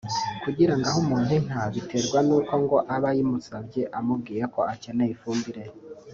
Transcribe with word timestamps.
Kugira 0.43 0.73
ngo 0.75 0.83
ahe 0.89 0.99
umuntu 1.03 1.31
inka 1.39 1.61
biterwa 1.73 2.19
n’uko 2.27 2.53
ngo 2.63 2.77
aba 2.95 3.07
ayimusabye 3.13 3.81
amubwiye 3.97 4.43
ko 4.53 4.59
akeneye 4.73 5.11
ifumbire 5.15 5.63